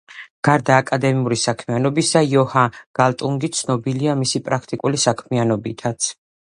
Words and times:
გარდა 0.47 0.77
აკადემიური 0.83 1.37
საქმიანობისა 1.41 2.23
იოჰან 2.37 2.73
გალტუნგი 3.01 3.53
ცნობილია 3.61 4.19
მისი 4.25 4.45
პრაქტიკული 4.51 5.05
საქმიანობითაც. 5.09 6.13